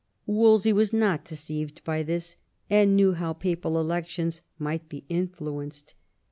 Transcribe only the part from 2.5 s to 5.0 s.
and knew how papal elections might